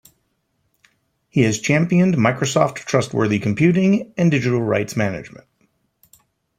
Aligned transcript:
He 1.29 1.43
has 1.43 1.59
championed 1.59 2.15
Microsoft 2.15 2.77
Trustworthy 2.77 3.37
Computing 3.37 4.11
and 4.17 4.31
digital 4.31 4.59
rights 4.63 4.95
management. 4.97 5.45